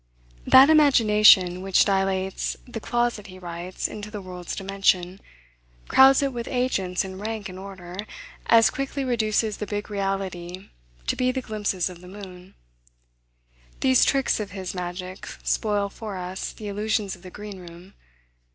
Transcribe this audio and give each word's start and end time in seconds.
That 0.47 0.71
imagination 0.71 1.61
which 1.61 1.85
dilates 1.85 2.57
the 2.67 2.79
closet 2.79 3.27
he 3.27 3.37
writes 3.37 3.87
into 3.87 4.09
the 4.09 4.19
world's 4.19 4.55
dimension, 4.55 5.21
crowds 5.89 6.23
it 6.23 6.33
with 6.33 6.47
agents 6.47 7.05
in 7.05 7.19
rank 7.19 7.47
and 7.47 7.59
order, 7.59 7.95
as 8.47 8.71
quickly 8.71 9.05
reduces 9.05 9.57
the 9.57 9.67
big 9.67 9.91
reality 9.91 10.71
to 11.05 11.15
be 11.15 11.31
the 11.31 11.41
glimpses 11.43 11.87
of 11.87 12.01
the 12.01 12.07
moon. 12.07 12.55
These 13.81 14.03
tricks 14.03 14.39
of 14.39 14.49
his 14.49 14.73
magic 14.73 15.27
spoil 15.43 15.87
for 15.87 16.17
us 16.17 16.51
the 16.51 16.67
illusions 16.67 17.15
of 17.15 17.21
the 17.21 17.29
green 17.29 17.59
room. 17.59 17.93